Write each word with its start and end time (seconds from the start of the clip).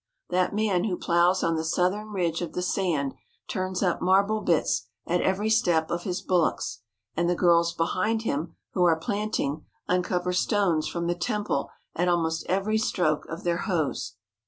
That 0.31 0.55
man 0.55 0.85
who 0.85 0.97
ploughs 0.97 1.43
on 1.43 1.57
the 1.57 1.63
southern 1.63 2.07
ridge 2.07 2.41
of 2.41 2.53
the 2.53 2.63
sand 2.63 3.13
turns 3.47 3.83
up 3.83 4.01
marble 4.01 4.41
bits 4.41 4.87
at 5.05 5.21
every 5.21 5.51
step 5.51 5.91
of 5.91 6.05
his 6.05 6.23
bullocks, 6.23 6.79
and 7.15 7.29
the 7.29 7.35
girls 7.35 7.71
behind 7.71 8.23
him, 8.23 8.55
who 8.73 8.83
are 8.85 8.97
planting, 8.99 9.63
uncover 9.87 10.33
stones 10.33 10.87
from 10.87 11.05
the 11.05 11.13
temple 11.13 11.69
at 11.95 12.07
almost 12.07 12.47
every 12.49 12.79
stroke 12.79 13.27
of 13.29 13.43
their 13.43 13.57
hoes. 13.57 14.15